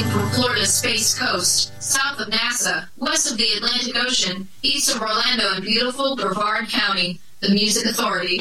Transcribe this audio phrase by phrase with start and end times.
[0.00, 5.54] from Florida's Space Coast, south of NASA, west of the Atlantic Ocean, east of Orlando
[5.56, 8.38] in beautiful Brevard County, the Music Authority.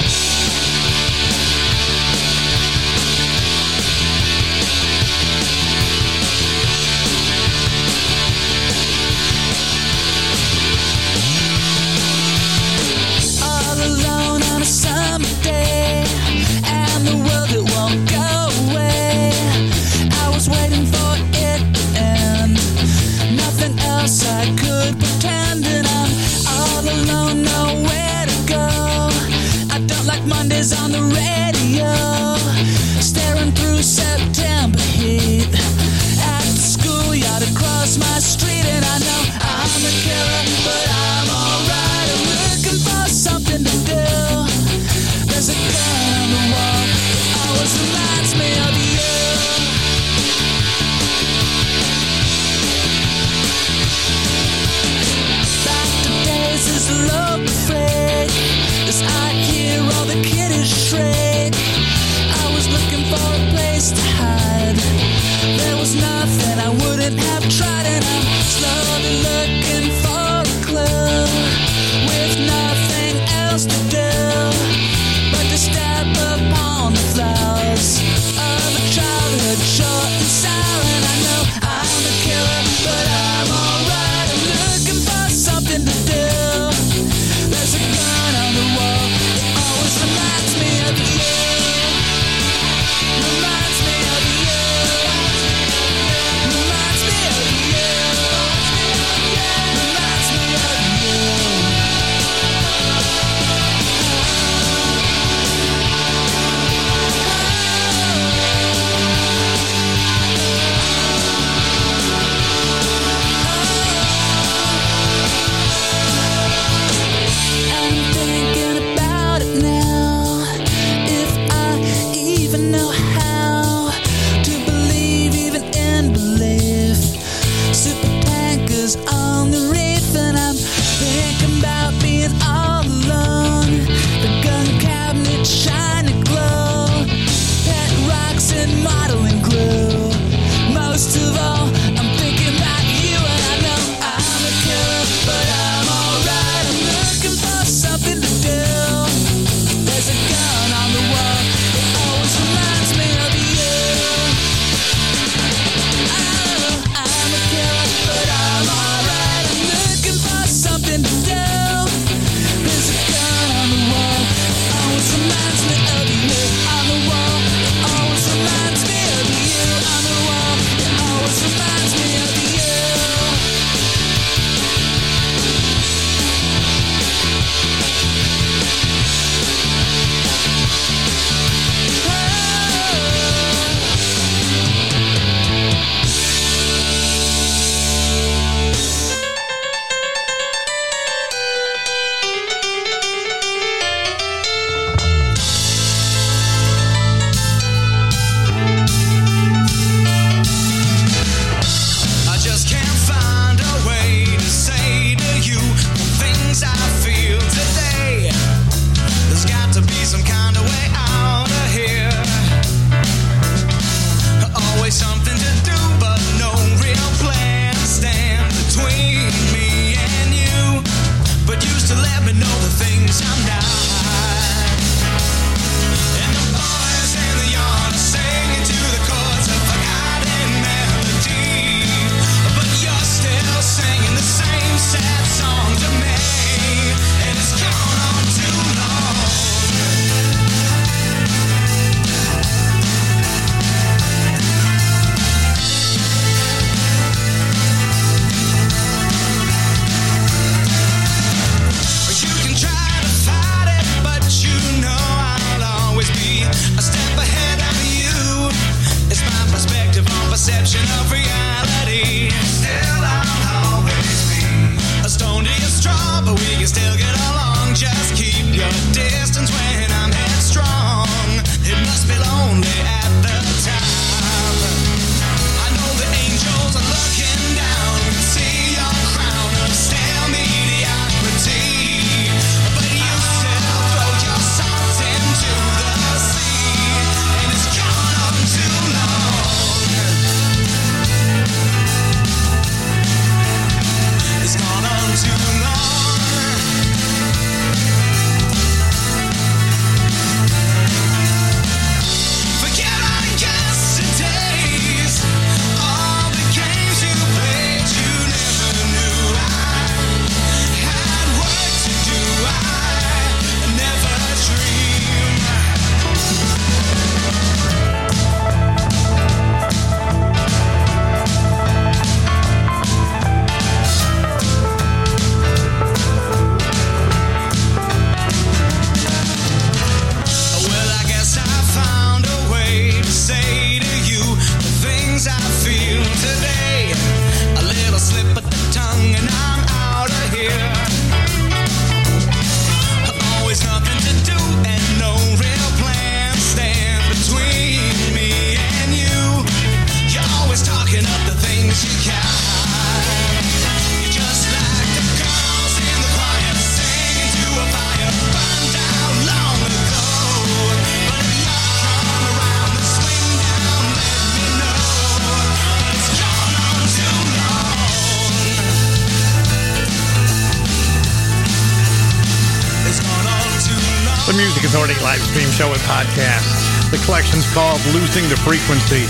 [375.21, 376.49] Stream show and podcast.
[376.89, 379.05] The collection's called Losing the Frequency.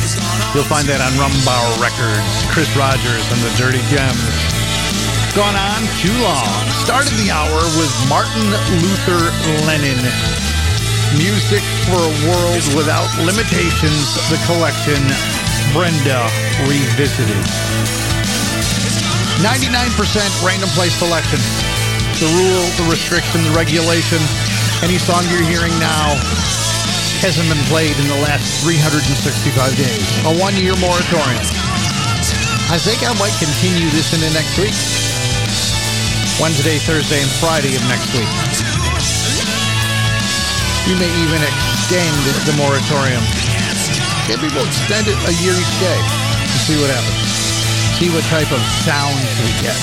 [0.54, 4.20] You'll find that on Rum Bar Records, Kris Rodgers, and the Dirty Gems.
[5.32, 6.52] Gone on too long.
[6.84, 8.44] Started the hour with Martin
[8.84, 9.32] Luther
[9.64, 9.98] Lennon.
[11.16, 15.00] Music for a World Without Limitations, the collection,
[15.72, 16.28] Brenda
[16.68, 17.44] Revisited.
[19.40, 21.40] 99% random play selection.
[22.20, 24.20] The rule, the restriction, the regulation.
[24.82, 26.18] Any song you're hearing now
[27.22, 30.02] hasn't been played in the last 365 days.
[30.26, 31.46] A one year moratorium.
[32.74, 34.74] I think I might continue this into next week.
[36.42, 38.26] Wednesday, Thursday, and Friday of next week.
[40.90, 42.18] You may even extend
[42.50, 43.22] the moratorium.
[44.26, 47.22] Maybe we'll extend it a year each day to see what happens.
[48.02, 49.78] See what type of sounds we get.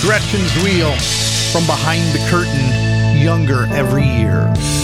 [0.00, 0.96] Gretchen's Wheel
[1.52, 2.93] from behind the curtain,
[3.24, 4.83] younger every year.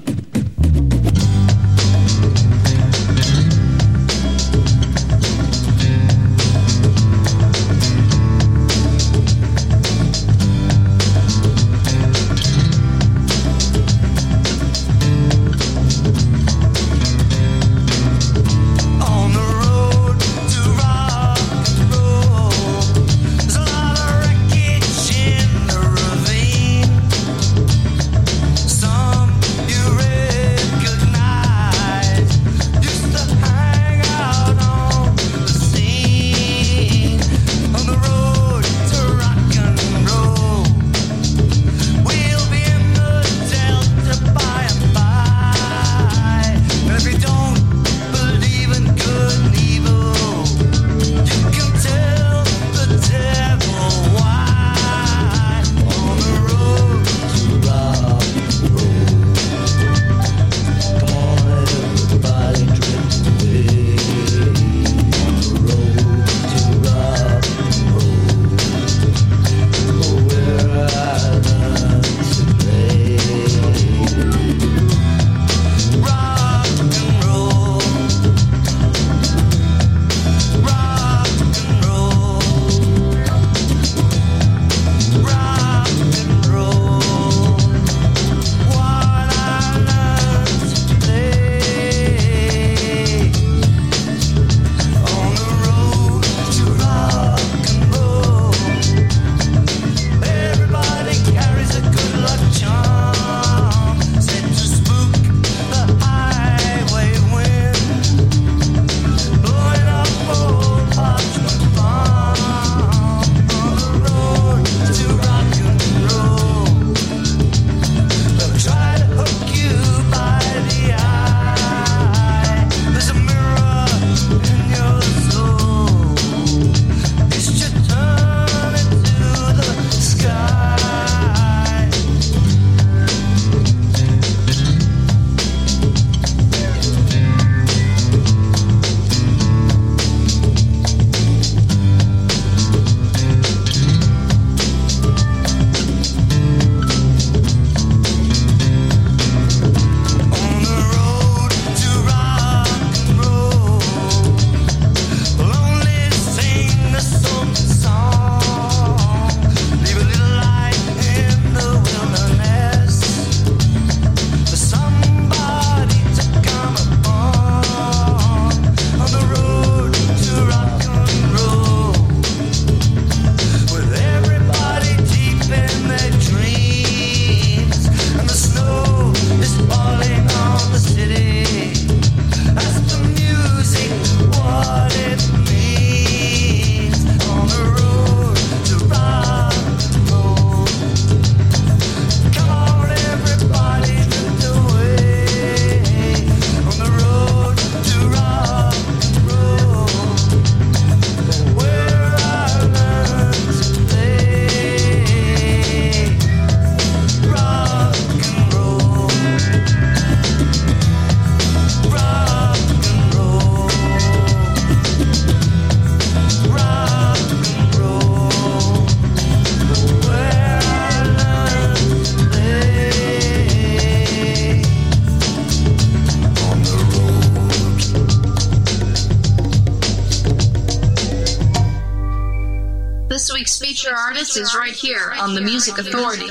[234.37, 236.27] Is right here on the Music Authority.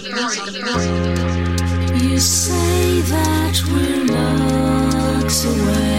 [2.02, 5.90] You say that we're locked away.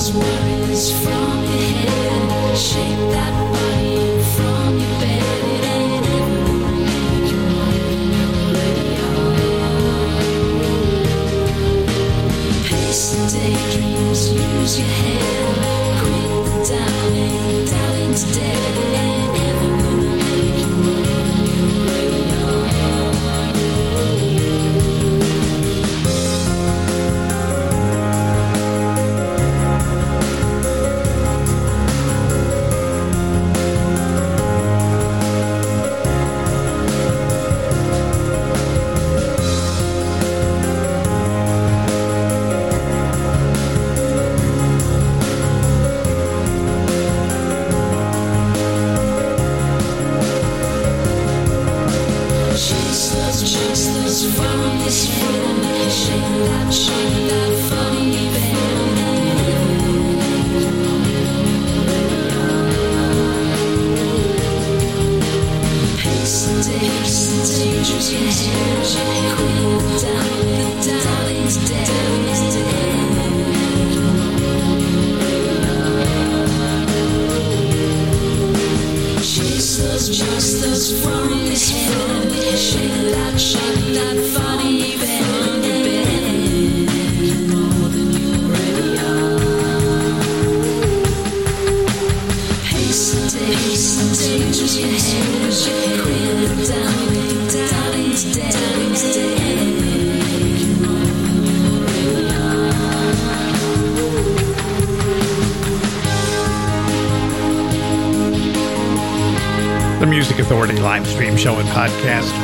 [0.00, 1.39] Those worries from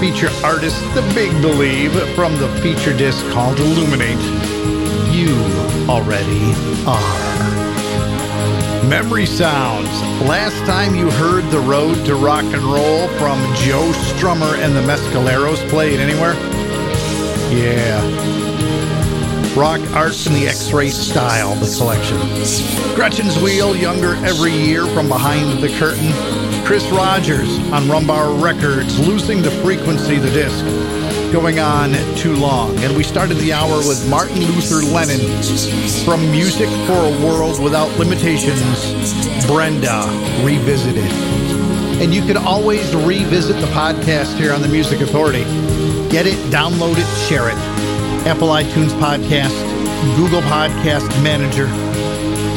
[0.00, 4.20] feature artist The Big Believe from the feature disc called Illuminate.
[5.10, 5.34] You
[5.88, 6.52] already
[6.86, 7.46] are.
[8.88, 9.88] Memory Sounds.
[10.28, 14.82] Last time you heard The Road to Rock and Roll from Joe Strummer and the
[14.82, 16.34] Mescaleros played anywhere?
[17.50, 18.02] Yeah.
[19.58, 22.18] Rock Arts in the X-Ray Style, the collection.
[22.94, 26.12] Gretchen's Wheel, younger every year from behind the curtain.
[26.66, 30.64] Kris Rodgers on Rum Bar Records, Losing the Frequency, the disc.
[31.32, 32.76] Going on too long.
[32.78, 35.20] And we started the hour with Martin Luther Lennon
[36.04, 40.06] from Music for a World Without Limitations, Brenda
[40.42, 41.08] Revisited.
[42.02, 45.44] And you can always revisit the podcast here on the Music Authority.
[46.10, 47.56] Get it, download it, share it.
[48.26, 49.54] Apple iTunes Podcast,
[50.16, 51.68] Google Podcast Manager,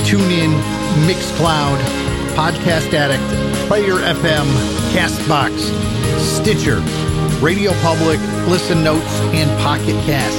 [0.01, 0.59] TuneIn,
[1.05, 3.23] Mixcloud, Podcast Addict,
[3.67, 4.45] Player FM,
[4.93, 5.57] Castbox,
[6.19, 6.79] Stitcher,
[7.43, 10.37] Radio Public, Listen Notes, and Pocket Cast.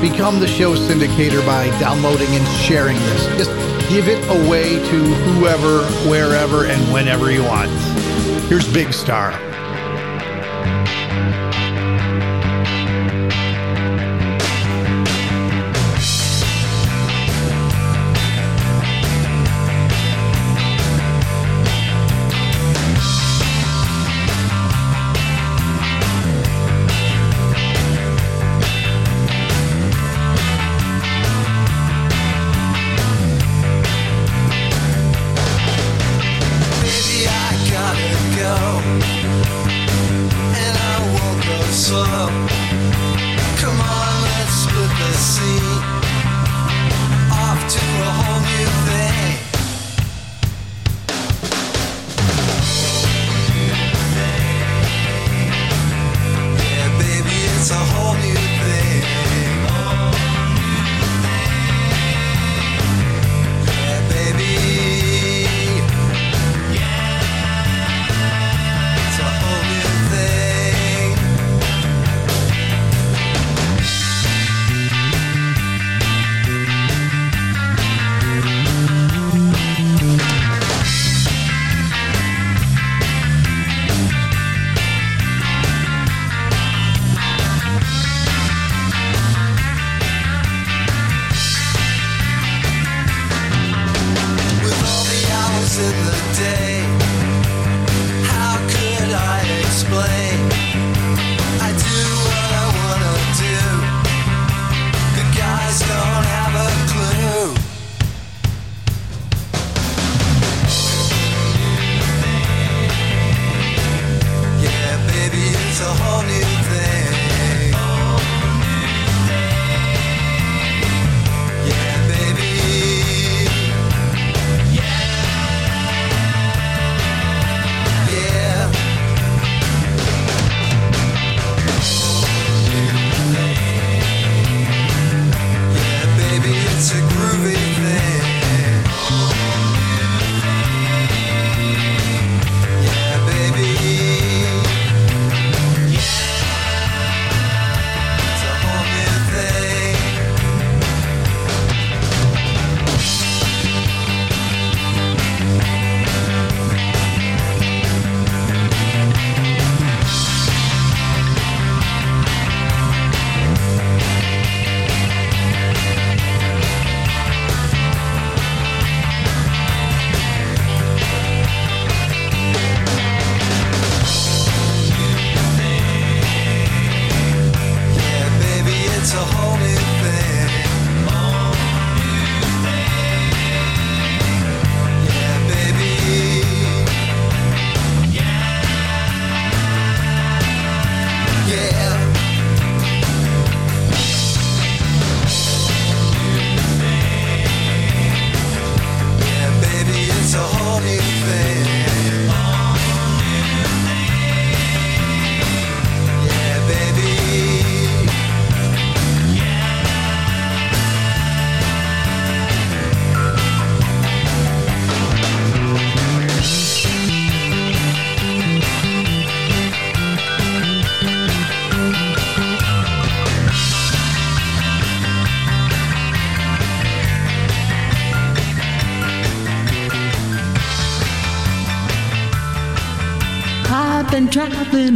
[0.00, 3.26] Become the show syndicator by downloading and sharing this.
[3.38, 3.50] Just
[3.88, 7.70] give it away to whoever, wherever, and whenever you want.
[8.48, 9.32] Here's Big Star.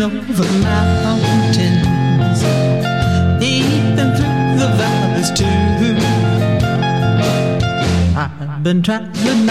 [0.03, 2.43] Over mountains,
[3.43, 5.47] even through the valleys too.
[8.17, 9.47] I've been traveling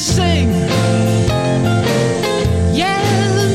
[0.00, 0.48] sing.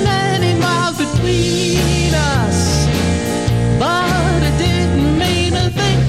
[0.03, 2.86] Many miles between us,
[3.79, 5.99] but it didn't mean a thing.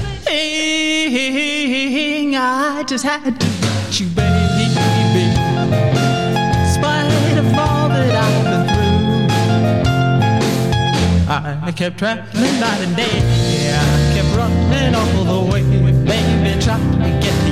[2.35, 5.31] I just had to get you, baby.
[6.73, 9.27] Spite of all that I've been through,
[11.67, 13.21] I kept traveling night and day.
[13.73, 13.75] I
[14.13, 17.46] kept running all the way, baby, trying to get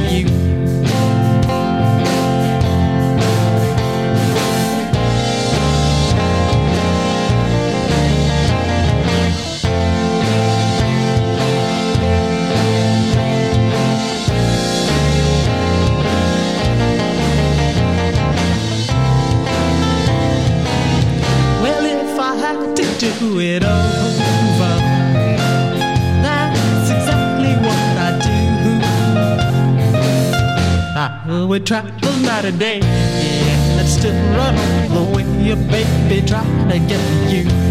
[22.99, 24.75] do it over,
[26.23, 28.35] that's exactly what I'd do.
[30.97, 34.55] I would travel night and day, and I'd still run
[34.91, 37.64] all the way, baby, trying to get you.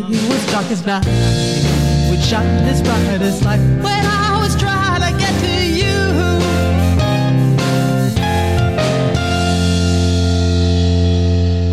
[0.00, 1.04] Way was dark as night,
[2.10, 3.60] would shine as bright as light.
[3.82, 5.94] When I was trying to get to you.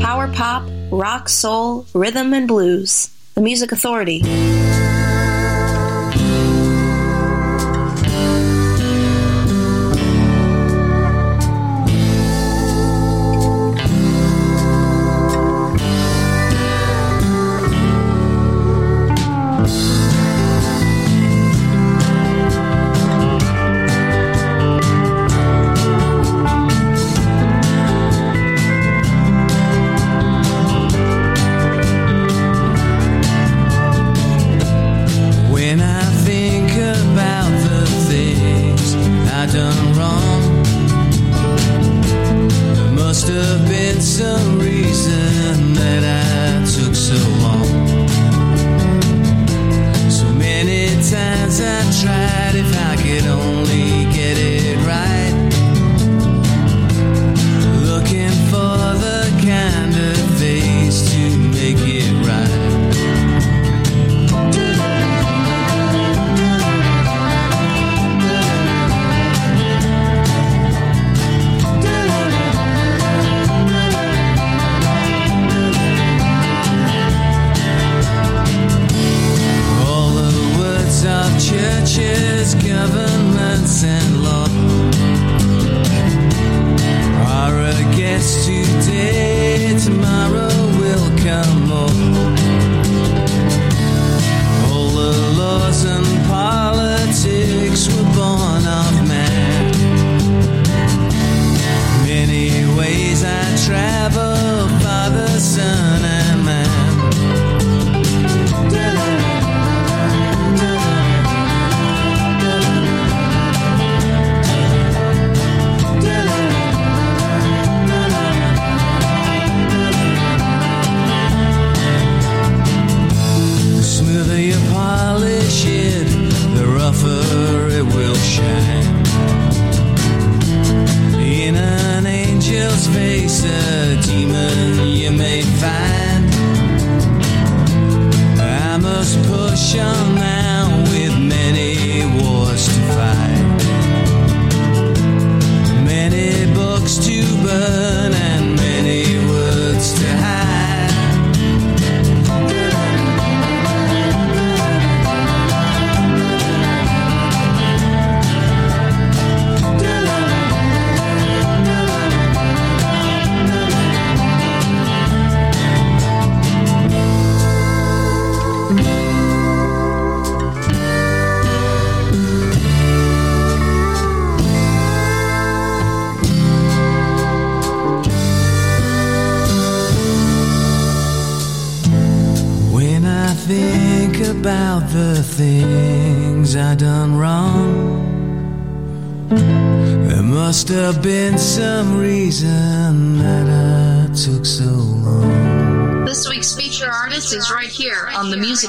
[0.03, 3.09] Power pop, rock, soul, rhythm, and blues.
[3.35, 4.21] The Music Authority.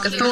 [0.02, 0.31] música, estuvo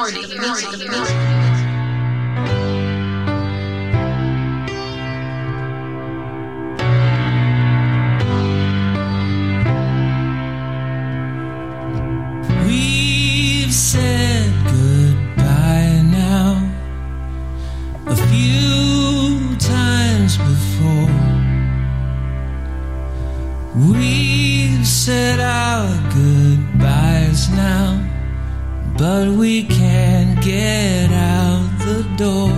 [32.20, 32.52] door.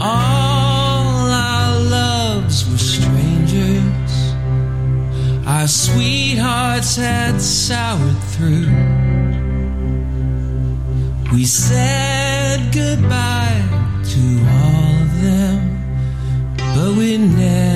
[0.00, 4.12] All our loves were strangers,
[5.46, 8.68] our sweethearts had soured through.
[11.32, 13.62] We said goodbye
[14.12, 14.22] to
[14.58, 15.58] all of them,
[16.74, 17.69] but we never.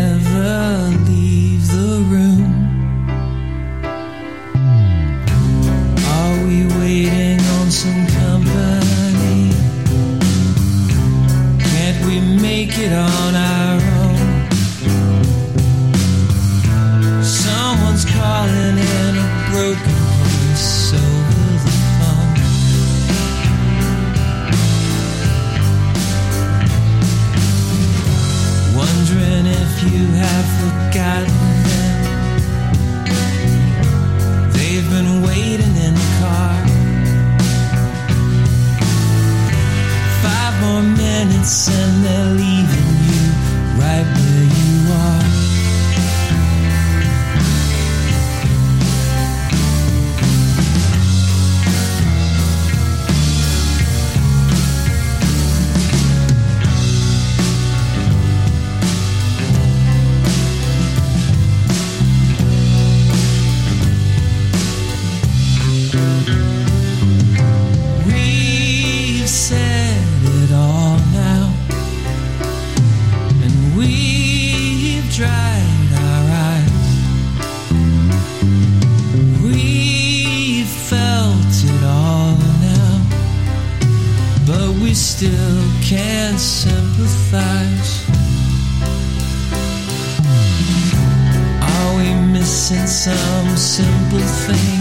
[92.70, 94.80] missing some simple thing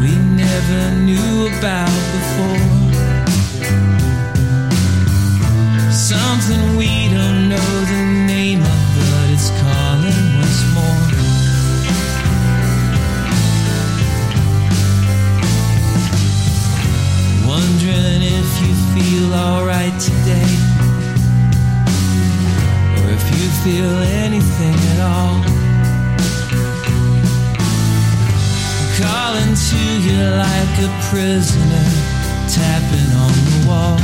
[0.00, 2.66] we never knew about before.
[5.92, 11.02] Something we don't know the name of, but it's calling once more.
[17.46, 20.50] Wondering if you feel alright today,
[22.96, 25.59] or if you feel anything at all.
[29.00, 31.88] Calling to you like a prisoner
[32.48, 33.96] tapping on the wall.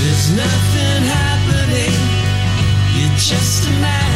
[0.00, 1.96] There's nothing happening.
[2.96, 4.07] You're just imagining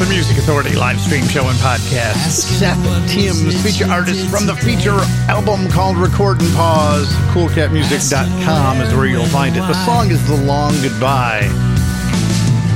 [0.00, 2.32] The Music Authority live stream show and podcast.
[2.56, 4.96] Seth Timms, feature artist from the feature
[5.28, 7.12] album called Record and Pause.
[7.36, 9.60] CoolCatMusic.com is where you'll find it.
[9.60, 11.44] The song is The Long Goodbye.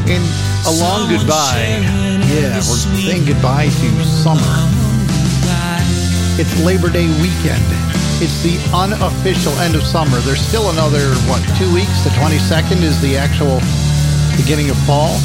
[0.05, 0.21] In
[0.69, 1.81] A Long Goodbye,
[2.29, 4.45] yeah, we're saying goodbye to summer.
[6.37, 7.65] It's Labor Day weekend.
[8.21, 10.19] It's the unofficial end of summer.
[10.29, 12.05] There's still another, what, two weeks?
[12.05, 13.61] The 22nd is the actual
[14.37, 15.17] beginning of fall.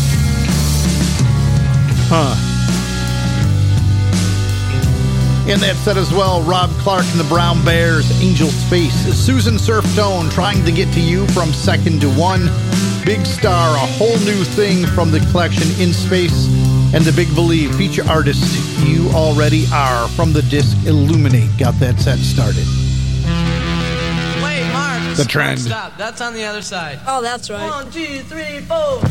[2.11, 2.35] Huh.
[5.47, 10.31] In that set as well, Rob Clarke and the Brown Bears, Angel Space, Susan Surftone
[10.31, 12.49] trying to get to you from second to one,
[13.05, 16.47] Big Star, a whole new thing from the collection In Space,
[16.93, 18.43] and the Big Believe feature artist
[18.85, 21.49] You Already Are from the disc Illuminate.
[21.57, 22.65] Got that set started.
[24.43, 25.17] Wait, Mark.
[25.17, 25.61] The trend.
[25.61, 25.97] Stop.
[25.97, 26.99] That's on the other side.
[27.07, 27.67] Oh, that's right.
[27.67, 29.01] One, two, three, four.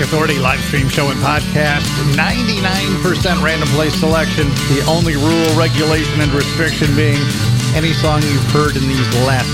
[0.00, 1.84] Music Authority live stream show and podcast.
[2.16, 4.48] 99% random play selection.
[4.72, 7.20] The only rule, regulation, and restriction being
[7.76, 9.52] any song you've heard in these last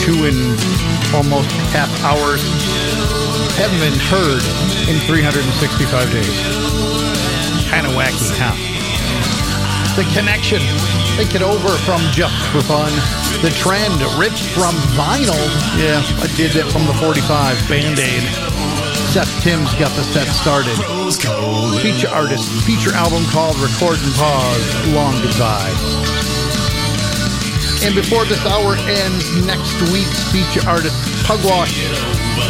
[0.00, 0.40] two and
[1.12, 2.40] almost half hours
[3.60, 4.40] haven't been heard
[4.88, 5.52] in 365
[6.08, 6.32] days.
[7.68, 8.56] Kind of wacky, huh?
[10.00, 10.64] The connection.
[11.20, 12.88] Take it over from just for fun.
[13.44, 15.36] The trend ripped from vinyl.
[15.76, 18.53] Yeah, I did that from the 45 Band Aid.
[19.14, 20.74] Seth Timms got the set started.
[21.80, 25.70] Feature artist, feature album called Record and Pause, Long Goodbye.
[27.86, 31.78] And before this hour ends, next week's feature artist, Pugwash,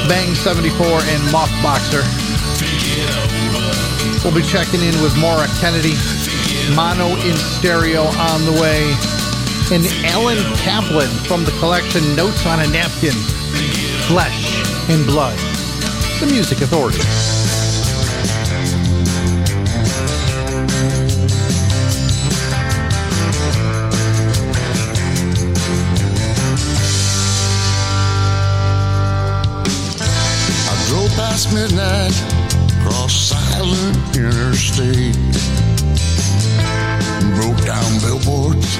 [0.09, 2.01] Bang 74, and Mothboxer.
[4.25, 6.01] We'll be checking in with Maura Kennedy,
[6.73, 8.97] Mono in Stereo on the way,
[9.69, 13.12] and Alan Kaplan from the collection Notes on a Napkin,
[14.09, 15.54] Flesh and Blood.
[16.25, 17.01] The Music Authority.
[30.66, 32.14] I drove past midnight,
[32.83, 35.16] crossed silent interstate.
[37.35, 38.79] Broke down billboards,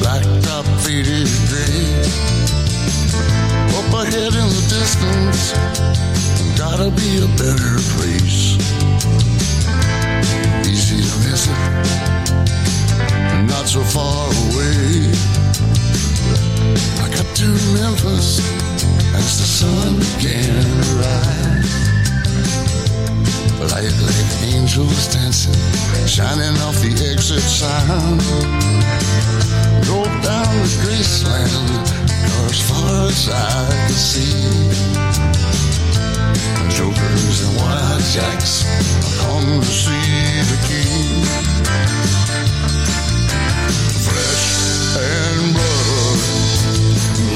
[0.00, 2.40] blacktop faded gray.
[3.76, 5.52] Up ahead in the distance,
[6.60, 8.60] gotta be a better place.
[10.68, 11.56] Easy to miss it,
[13.48, 15.08] not so far away.
[17.00, 18.44] I got to Memphis
[19.16, 21.72] as the sun began to rise.
[23.72, 25.56] Like, like angels dancing,
[26.06, 28.18] shining off the exit sign.
[29.80, 31.72] Drove down the Graceland,
[32.50, 35.09] as far as I could see.
[36.76, 38.64] Jokers and white jacks
[39.18, 41.24] come to see the king.
[44.06, 44.46] Flesh
[44.96, 46.20] and blood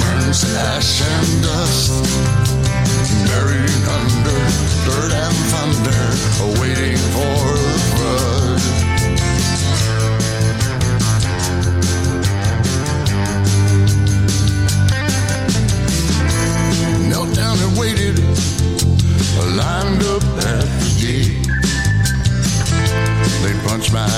[0.01, 1.93] burns ash and dust,
[3.27, 4.41] buried under
[4.87, 6.05] dirt and thunder,
[6.47, 6.94] awaiting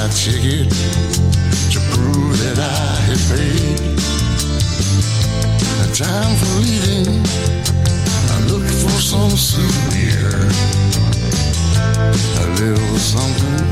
[0.06, 0.70] my ticket
[1.72, 3.98] to prove that I had paid.
[5.80, 7.24] The time for leaving,
[8.30, 10.30] I looked for some souvenir.
[12.38, 13.66] A little something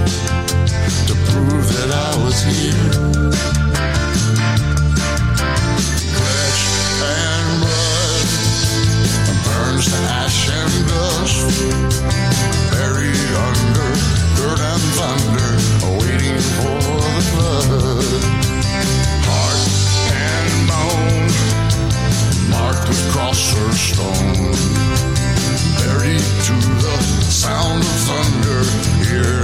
[1.07, 3.04] to prove that I was here.
[28.65, 29.44] Here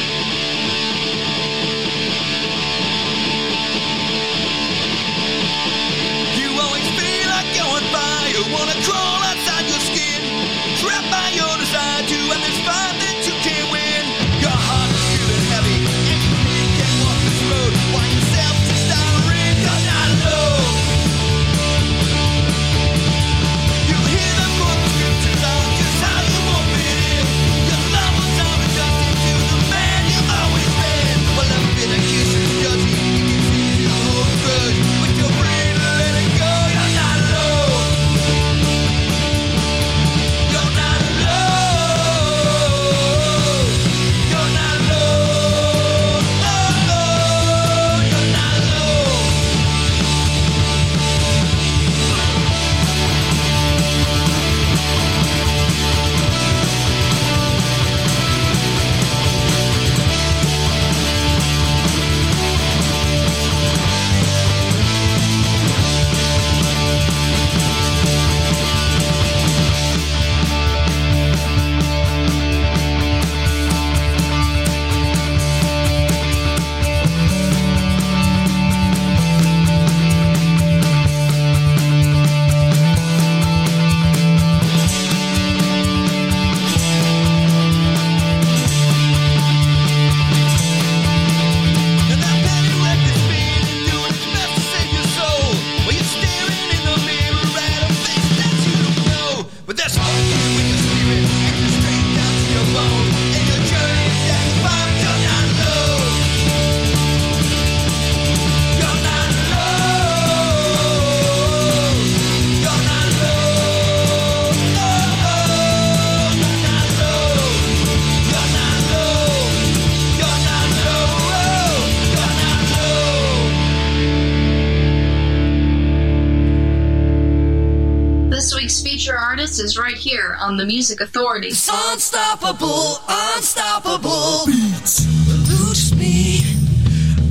[130.51, 131.47] On the Music Authority.
[131.47, 135.07] Unstoppable, unstoppable beats.
[135.47, 136.41] Lose me,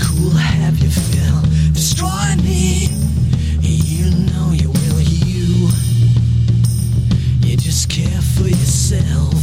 [0.00, 1.42] cool have you feel.
[1.74, 2.88] Destroy me.
[3.60, 5.68] You know you will, you.
[7.46, 9.34] You just care for yourself.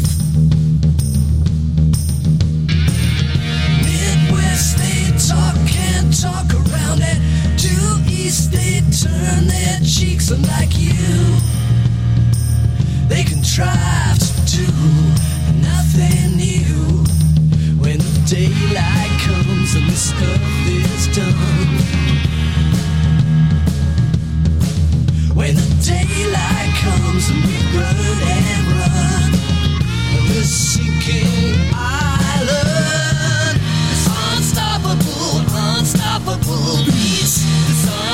[3.85, 5.55] Midwest, they talk
[5.93, 7.19] and talk around it.
[7.61, 11.56] Due east, they turn their cheeks unlike you.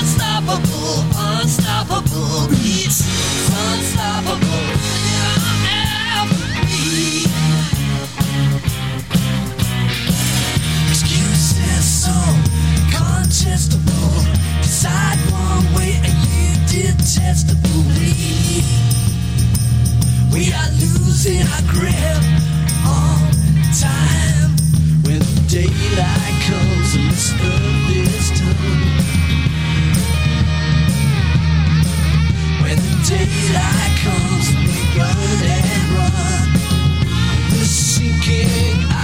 [0.03, 3.01] Unstoppable, unstoppable beats.
[3.49, 4.82] Unstoppable,
[12.03, 12.11] excuses so
[12.91, 14.25] contestable.
[14.61, 18.13] Decide one way and you detestably.
[20.31, 22.23] We are losing our grip
[22.85, 23.31] on
[23.79, 24.51] time
[25.03, 28.83] when the daylight comes and this earth is done.
[32.61, 36.47] When the daylight comes and we run and run,
[37.49, 39.02] the sinking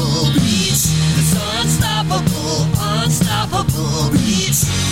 [0.00, 0.94] unstoppable beats.
[1.18, 4.89] It's unstoppable, unstoppable beats.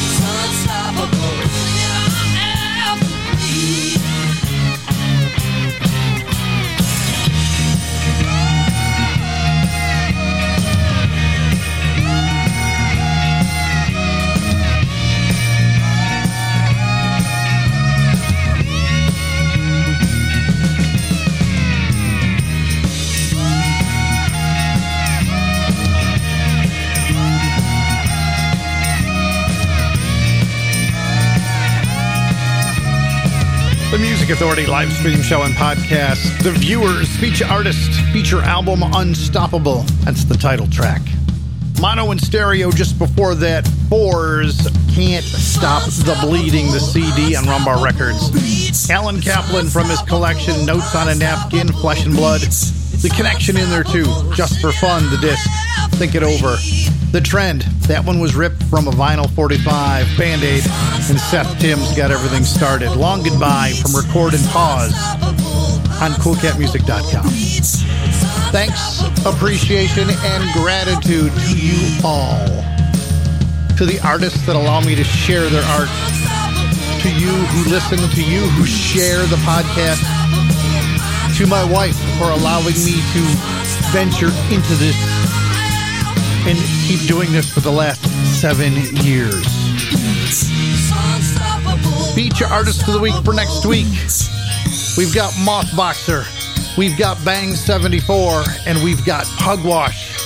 [34.28, 36.42] Music Authority live stream show and podcast.
[36.42, 39.84] The Viewers feature artist feature album Unstoppable.
[40.04, 41.00] That's the title track.
[41.80, 43.66] Mono and stereo just before that.
[43.88, 48.90] Fours Can't Stop the Bleeding, the CD on Rum Bar Records.
[48.90, 52.42] Alan Kaplan from his collection Notes on a Napkin, Flesh and Blood.
[52.42, 54.04] The connection in there too,
[54.34, 55.48] just for fun, the disc.
[55.92, 56.58] Think it over.
[57.10, 59.64] The Trend, that one was ripped from a vinyl 45,
[60.18, 60.62] Band Aid,
[61.08, 62.92] and Seth Timms got everything started.
[62.96, 64.92] Long Goodbye from Record and Pause
[66.04, 67.24] on coolcatmusic.com.
[68.52, 72.44] Thanks, appreciation, and gratitude to you all.
[73.80, 75.88] To the artists that allow me to share their art.
[75.88, 80.04] To you who listen, to you who share the podcast.
[81.38, 83.22] To my wife for allowing me to
[83.96, 84.96] venture into this
[86.48, 88.02] and keep doing this for the last
[88.40, 88.72] seven
[89.04, 89.44] years.
[92.14, 93.86] Feature artist of the week for next week.
[94.96, 96.24] We've got Mothboxer,
[96.78, 100.16] we've got Bang 74, and we've got Pugwash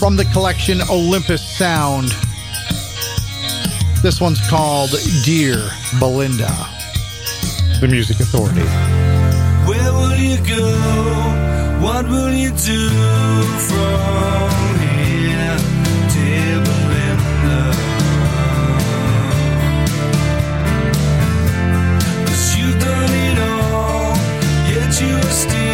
[0.00, 2.08] from the collection Olympus Sound.
[4.02, 4.90] This one's called
[5.24, 6.50] Dear Belinda.
[7.80, 8.66] The Music Authority.
[9.70, 11.80] Where will you go?
[11.80, 12.88] What will you do
[13.68, 14.75] from
[25.00, 25.65] you are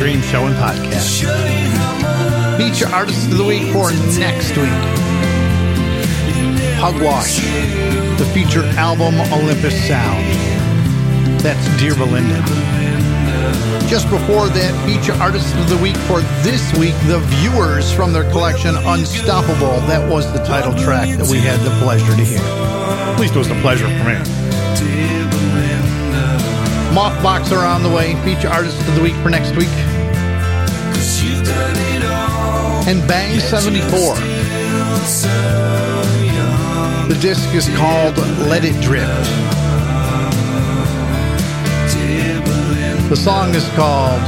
[0.00, 1.28] stream show and podcast.
[2.56, 4.80] Feature artist of the week for next week.
[6.80, 7.36] Pugwash,
[8.16, 10.24] the feature album Olympus Sound.
[11.42, 12.42] That's Dear Belinda.
[13.90, 18.24] Just before that, feature artist of the week for this week, The Viewers from their
[18.30, 19.84] collection Unstoppable.
[19.84, 22.40] That was the title track that we had the pleasure to hear.
[22.40, 24.16] At least it was a pleasure for me.
[26.96, 28.14] Mothboxer on the way.
[28.24, 29.68] Feature artist of the week for next week.
[32.90, 34.16] And Bang 74.
[37.06, 38.18] The disc is called
[38.48, 39.06] Let It Drift.
[43.08, 44.20] The song is called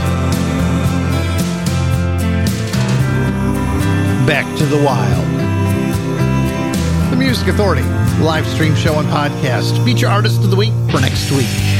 [4.29, 5.27] Back to the Wild.
[7.11, 7.83] The Music Authority,
[8.21, 9.85] live stream show and podcast.
[9.85, 11.72] Feature artist of the week for next week.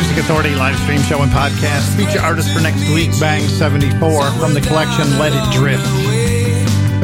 [0.00, 1.94] Music Authority live stream show and podcast.
[1.94, 5.84] Feature artist for next week, Bang 74 from the collection Let It Drift.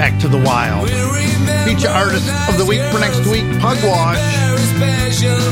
[0.01, 0.88] Back to the Wild.
[1.68, 4.16] Feature artist of the week for next week, Pugwash.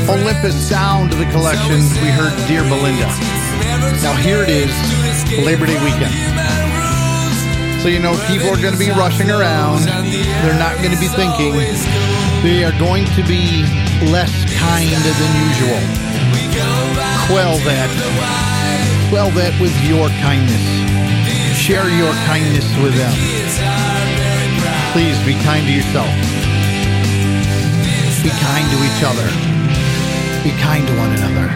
[0.09, 1.77] Olympus Sound of the collection.
[2.01, 3.13] We heard Dear Belinda.
[4.01, 4.73] Now here it is,
[5.45, 6.17] Labor Day weekend.
[7.85, 9.85] So you know people are going to be rushing around.
[9.85, 11.53] They're not going to be thinking.
[12.41, 13.61] They are going to be
[14.09, 17.14] less kind than usual.
[17.27, 17.89] Quell that.
[19.09, 20.61] Quell that with your kindness.
[21.57, 23.09] Share your kindness with them.
[24.93, 26.13] Please be kind to yourself.
[28.21, 29.25] Be kind to each other.
[30.45, 31.49] Be kind to one another.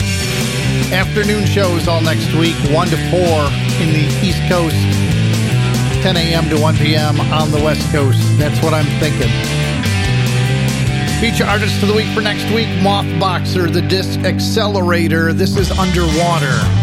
[0.90, 3.22] Afternoon shows all next week, 1 to 4
[3.78, 4.76] in the East Coast,
[6.02, 6.50] 10 a.m.
[6.50, 7.22] to 1 p.m.
[7.30, 8.18] on the West Coast.
[8.40, 9.30] That's what I'm thinking.
[11.20, 15.34] Feature artist of the week for next week, Mothboxer, the Disc Accelerator.
[15.34, 16.79] This is Underwater.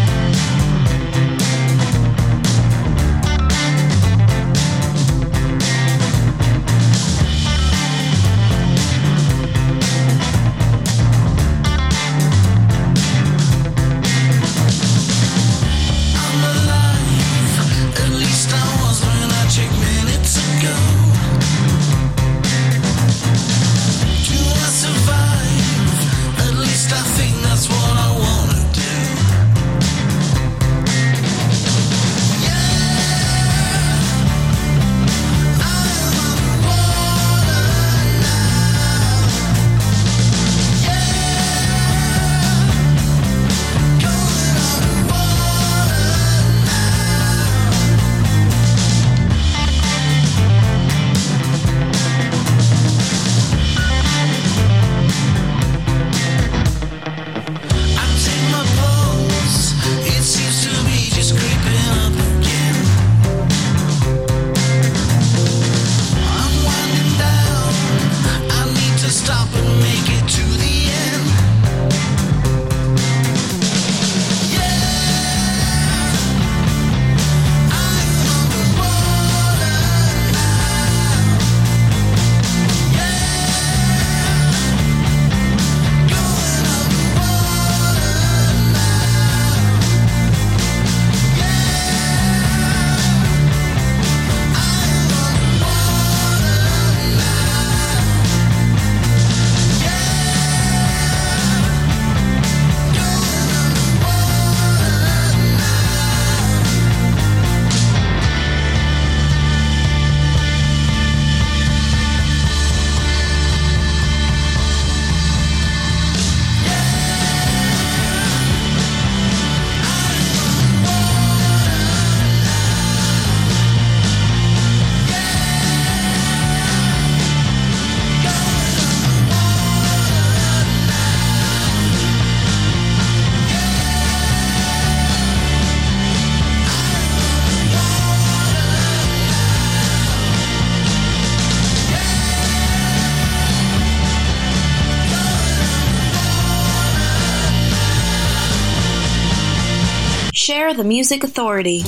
[150.77, 151.81] The Music Authority.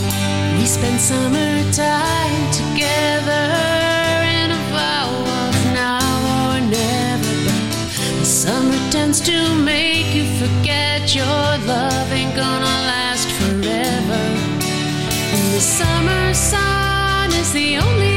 [0.58, 1.00] We spent
[2.52, 3.46] together
[4.42, 5.10] in a vow
[5.46, 6.02] of now
[6.40, 7.36] or never.
[7.46, 11.26] But the summer tends to make you forget your
[11.70, 14.24] love ain't gonna last forever.
[15.36, 18.09] And the summer sun is the only